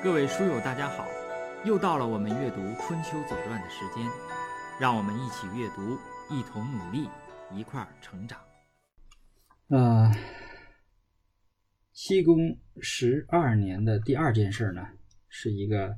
[0.00, 1.04] 各位书友，大家好！
[1.64, 4.06] 又到了我们阅读《春秋左传》的时间，
[4.80, 5.98] 让我们一起阅读，
[6.30, 7.08] 一同努力，
[7.52, 8.40] 一块儿成长。
[9.66, 10.08] 呃，
[11.92, 12.36] 西宫
[12.80, 14.86] 十二年的第二件事呢，
[15.28, 15.92] 是一个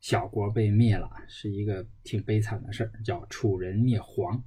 [0.00, 4.44] 小国被灭了，是一个挺悲惨的事儿，叫楚人灭黄。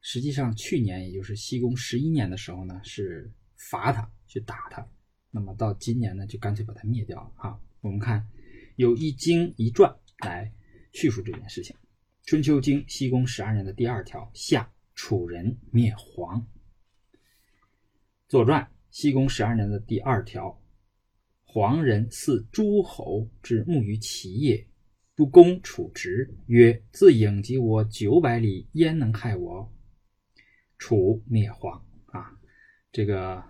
[0.00, 3.30] 实际上，去年也就是西宫十一年的时候呢，是
[3.70, 4.88] 罚他去打他。
[5.30, 7.60] 那么到今年呢，就干脆把他灭掉了哈。
[7.80, 8.26] 我们看
[8.76, 10.52] 有一经一传来
[10.92, 11.76] 叙述这件事情，
[12.24, 16.40] 《春秋经》西宫十二年的第二条下，楚人灭黄。
[18.28, 20.60] 《左传》西宫十二年的第二条，
[21.44, 24.66] 黄人似诸侯之牧于其业，
[25.14, 29.72] 不攻楚直，曰：“自颍及我九百里，焉能害我？”
[30.78, 32.38] 楚灭黄啊，
[32.92, 33.42] 这个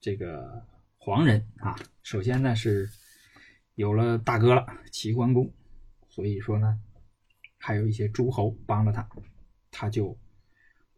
[0.00, 0.66] 这个
[0.96, 2.88] 黄人啊，首先呢是
[3.74, 5.52] 有了大哥了齐桓公，
[6.08, 6.80] 所以说呢，
[7.58, 9.08] 还有一些诸侯帮了他，
[9.70, 10.16] 他就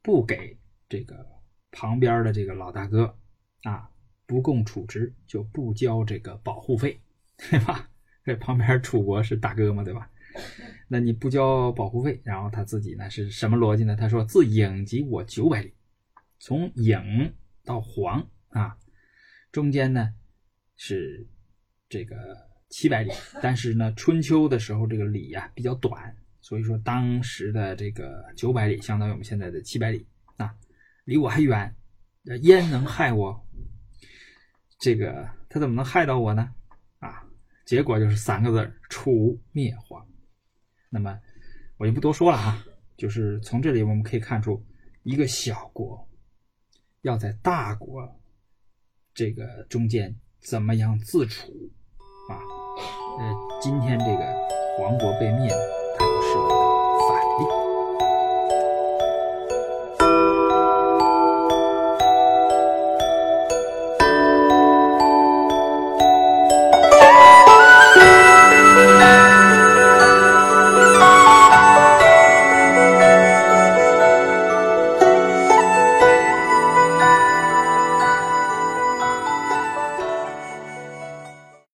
[0.03, 1.27] 不给这个
[1.71, 3.19] 旁边的这个老大哥
[3.63, 3.91] 啊
[4.27, 7.01] 不供楚职，就不交这个保护费，
[7.37, 7.89] 对吧？
[8.25, 10.11] 这旁边楚国是大哥嘛，对吧？
[10.89, 13.97] 那你不交保护费，然后他自己呢是什么逻辑呢？
[13.97, 15.73] 他说自郢及我九百里，
[16.39, 17.33] 从郢
[17.65, 18.77] 到黄啊，
[19.51, 20.13] 中间呢
[20.77, 21.27] 是
[21.89, 22.17] 这个
[22.79, 23.11] 七百里，
[23.41, 30.55] 但是呢春秋的时候这个里呀比较短，所以说当时的这个九百里相当于我们现在的七百里啊，
[31.07, 31.75] 离我还远，
[32.43, 33.43] 焉能害我？
[34.79, 36.55] 这个他怎么能害到我呢？
[36.99, 37.27] 啊，
[37.65, 40.07] 结果就是三个字：楚灭黄。
[40.91, 41.19] 那么
[41.79, 42.63] 我就不多说了哈，
[42.99, 44.63] 就是从这里我们可以看出，
[45.03, 46.07] 一个小国
[47.01, 48.21] 要在大国
[49.15, 51.73] 这个中间怎么样自处
[52.29, 52.56] 啊？
[53.19, 53.25] 呃
[53.61, 54.25] 今天这个
[54.83, 55.51] 王国被灭
[55.99, 56.66] 它不是